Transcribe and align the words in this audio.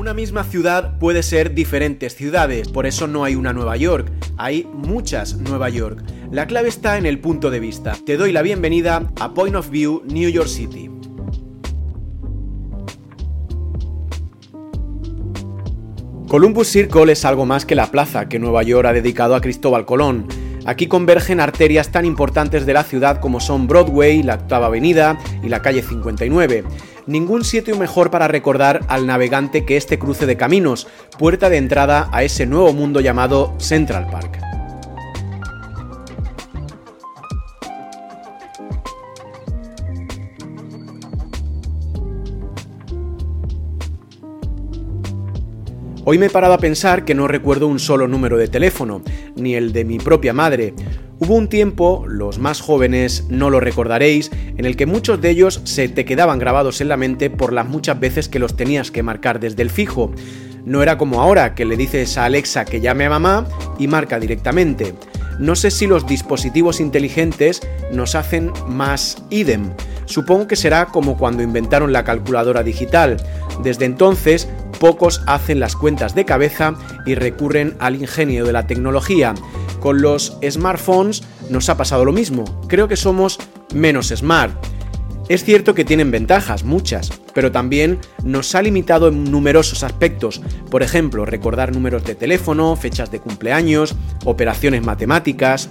Una 0.00 0.14
misma 0.14 0.44
ciudad 0.44 0.98
puede 0.98 1.22
ser 1.22 1.52
diferentes 1.52 2.14
ciudades, 2.14 2.68
por 2.68 2.86
eso 2.86 3.06
no 3.06 3.22
hay 3.22 3.34
una 3.34 3.52
Nueva 3.52 3.76
York, 3.76 4.10
hay 4.38 4.66
muchas 4.72 5.36
Nueva 5.36 5.68
York. 5.68 6.02
La 6.32 6.46
clave 6.46 6.70
está 6.70 6.96
en 6.96 7.04
el 7.04 7.18
punto 7.18 7.50
de 7.50 7.60
vista. 7.60 7.94
Te 8.06 8.16
doy 8.16 8.32
la 8.32 8.40
bienvenida 8.40 9.12
a 9.20 9.34
Point 9.34 9.56
of 9.56 9.68
View 9.68 10.02
New 10.06 10.30
York 10.30 10.48
City. 10.48 10.90
Columbus 16.28 16.68
Circle 16.68 17.12
es 17.12 17.26
algo 17.26 17.44
más 17.44 17.66
que 17.66 17.74
la 17.74 17.90
plaza 17.90 18.26
que 18.26 18.38
Nueva 18.38 18.62
York 18.62 18.86
ha 18.86 18.94
dedicado 18.94 19.34
a 19.34 19.42
Cristóbal 19.42 19.84
Colón. 19.84 20.26
Aquí 20.66 20.86
convergen 20.86 21.40
arterias 21.40 21.90
tan 21.90 22.04
importantes 22.04 22.66
de 22.66 22.72
la 22.74 22.84
ciudad 22.84 23.20
como 23.20 23.40
son 23.40 23.66
Broadway, 23.66 24.22
la 24.22 24.34
Octava 24.34 24.66
Avenida 24.66 25.18
y 25.42 25.48
la 25.48 25.62
calle 25.62 25.82
59. 25.82 26.64
Ningún 27.06 27.44
sitio 27.44 27.76
mejor 27.76 28.10
para 28.10 28.28
recordar 28.28 28.80
al 28.88 29.06
navegante 29.06 29.64
que 29.64 29.76
este 29.76 29.98
cruce 29.98 30.26
de 30.26 30.36
caminos, 30.36 30.86
puerta 31.18 31.48
de 31.48 31.56
entrada 31.56 32.08
a 32.12 32.22
ese 32.22 32.46
nuevo 32.46 32.72
mundo 32.72 33.00
llamado 33.00 33.54
Central 33.58 34.06
Park. 34.10 34.59
Hoy 46.02 46.16
me 46.16 46.26
he 46.26 46.30
parado 46.30 46.54
a 46.54 46.58
pensar 46.58 47.04
que 47.04 47.14
no 47.14 47.28
recuerdo 47.28 47.66
un 47.66 47.78
solo 47.78 48.08
número 48.08 48.38
de 48.38 48.48
teléfono, 48.48 49.02
ni 49.36 49.54
el 49.54 49.74
de 49.74 49.84
mi 49.84 49.98
propia 49.98 50.32
madre. 50.32 50.72
Hubo 51.18 51.34
un 51.34 51.48
tiempo, 51.48 52.06
los 52.08 52.38
más 52.38 52.62
jóvenes 52.62 53.26
no 53.28 53.50
lo 53.50 53.60
recordaréis, 53.60 54.30
en 54.56 54.64
el 54.64 54.76
que 54.76 54.86
muchos 54.86 55.20
de 55.20 55.28
ellos 55.28 55.60
se 55.64 55.90
te 55.90 56.06
quedaban 56.06 56.38
grabados 56.38 56.80
en 56.80 56.88
la 56.88 56.96
mente 56.96 57.28
por 57.28 57.52
las 57.52 57.68
muchas 57.68 58.00
veces 58.00 58.30
que 58.30 58.38
los 58.38 58.56
tenías 58.56 58.90
que 58.90 59.02
marcar 59.02 59.40
desde 59.40 59.60
el 59.60 59.68
fijo. 59.68 60.10
No 60.64 60.82
era 60.82 60.96
como 60.96 61.20
ahora, 61.20 61.54
que 61.54 61.66
le 61.66 61.76
dices 61.76 62.16
a 62.16 62.24
Alexa 62.24 62.64
que 62.64 62.80
llame 62.80 63.04
a 63.04 63.10
mamá 63.10 63.46
y 63.78 63.86
marca 63.86 64.18
directamente. 64.18 64.94
No 65.38 65.54
sé 65.54 65.70
si 65.70 65.86
los 65.86 66.06
dispositivos 66.06 66.80
inteligentes 66.80 67.60
nos 67.92 68.14
hacen 68.14 68.52
más 68.66 69.22
idem. 69.28 69.70
Supongo 70.06 70.46
que 70.46 70.56
será 70.56 70.86
como 70.86 71.18
cuando 71.18 71.42
inventaron 71.42 71.92
la 71.92 72.04
calculadora 72.04 72.62
digital. 72.62 73.18
Desde 73.62 73.84
entonces 73.84 74.48
pocos 74.80 75.22
hacen 75.26 75.60
las 75.60 75.76
cuentas 75.76 76.16
de 76.16 76.24
cabeza 76.24 76.74
y 77.06 77.14
recurren 77.14 77.76
al 77.78 77.94
ingenio 77.94 78.44
de 78.44 78.52
la 78.52 78.66
tecnología. 78.66 79.34
Con 79.78 80.02
los 80.02 80.36
smartphones 80.42 81.22
nos 81.48 81.68
ha 81.68 81.76
pasado 81.76 82.04
lo 82.04 82.12
mismo. 82.12 82.44
Creo 82.66 82.88
que 82.88 82.96
somos 82.96 83.38
menos 83.72 84.08
smart. 84.08 84.52
Es 85.28 85.44
cierto 85.44 85.74
que 85.74 85.84
tienen 85.84 86.10
ventajas, 86.10 86.64
muchas, 86.64 87.12
pero 87.34 87.52
también 87.52 88.00
nos 88.24 88.52
ha 88.56 88.62
limitado 88.62 89.08
en 89.08 89.30
numerosos 89.30 89.84
aspectos. 89.84 90.42
Por 90.70 90.82
ejemplo, 90.82 91.24
recordar 91.24 91.72
números 91.72 92.02
de 92.02 92.16
teléfono, 92.16 92.74
fechas 92.74 93.12
de 93.12 93.20
cumpleaños, 93.20 93.94
operaciones 94.24 94.82
matemáticas, 94.82 95.70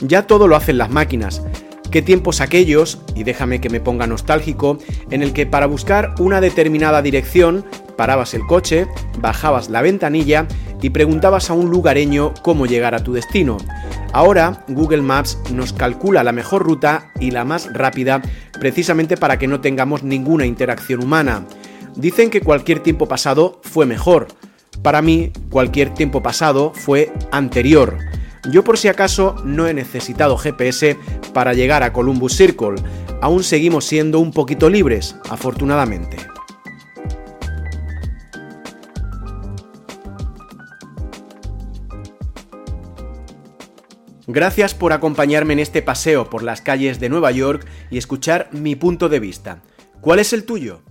Ya 0.00 0.26
todo 0.26 0.48
lo 0.48 0.56
hacen 0.56 0.78
las 0.78 0.90
máquinas. 0.90 1.42
¿Qué 1.90 2.02
tiempos 2.02 2.40
aquellos, 2.40 3.00
y 3.14 3.22
déjame 3.22 3.60
que 3.60 3.70
me 3.70 3.80
ponga 3.80 4.06
nostálgico, 4.06 4.78
en 5.10 5.22
el 5.22 5.32
que 5.32 5.46
para 5.46 5.66
buscar 5.66 6.14
una 6.18 6.40
determinada 6.40 7.02
dirección 7.02 7.64
parabas 7.96 8.34
el 8.34 8.44
coche, 8.46 8.88
bajabas 9.20 9.70
la 9.70 9.80
ventanilla 9.80 10.48
y 10.82 10.90
preguntabas 10.90 11.50
a 11.50 11.54
un 11.54 11.70
lugareño 11.70 12.34
cómo 12.42 12.66
llegar 12.66 12.96
a 12.96 13.04
tu 13.04 13.12
destino? 13.12 13.58
Ahora 14.12 14.64
Google 14.68 15.02
Maps 15.02 15.38
nos 15.52 15.72
calcula 15.72 16.24
la 16.24 16.32
mejor 16.32 16.64
ruta 16.64 17.12
y 17.20 17.30
la 17.30 17.44
más 17.44 17.72
rápida 17.72 18.22
precisamente 18.58 19.16
para 19.16 19.38
que 19.38 19.46
no 19.46 19.60
tengamos 19.60 20.02
ninguna 20.02 20.46
interacción 20.46 21.02
humana. 21.02 21.46
Dicen 21.96 22.30
que 22.30 22.40
cualquier 22.40 22.80
tiempo 22.80 23.06
pasado 23.06 23.60
fue 23.62 23.86
mejor. 23.86 24.28
Para 24.82 25.00
mí, 25.00 25.32
cualquier 25.50 25.94
tiempo 25.94 26.22
pasado 26.22 26.72
fue 26.74 27.12
anterior. 27.30 27.98
Yo 28.50 28.62
por 28.62 28.78
si 28.78 28.88
acaso 28.88 29.36
no 29.44 29.66
he 29.66 29.74
necesitado 29.74 30.36
GPS 30.36 30.98
para 31.32 31.54
llegar 31.54 31.82
a 31.82 31.92
Columbus 31.92 32.36
Circle, 32.36 32.76
aún 33.22 33.42
seguimos 33.42 33.86
siendo 33.86 34.18
un 34.18 34.32
poquito 34.32 34.68
libres, 34.68 35.16
afortunadamente. 35.30 36.18
Gracias 44.26 44.74
por 44.74 44.92
acompañarme 44.92 45.52
en 45.52 45.58
este 45.58 45.82
paseo 45.82 46.28
por 46.28 46.42
las 46.42 46.60
calles 46.60 46.98
de 46.98 47.08
Nueva 47.08 47.30
York 47.30 47.66
y 47.90 47.98
escuchar 47.98 48.48
mi 48.52 48.74
punto 48.74 49.08
de 49.08 49.20
vista. 49.20 49.62
¿Cuál 50.00 50.18
es 50.18 50.32
el 50.32 50.44
tuyo? 50.44 50.82